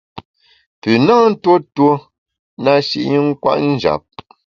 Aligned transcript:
Pü 0.79 0.91
na 1.05 1.15
ntuo 1.31 1.55
tuo 1.75 1.91
na 2.63 2.71
shi 2.87 2.99
i 3.15 3.17
nkwet 3.25 3.59
njap. 3.71 4.03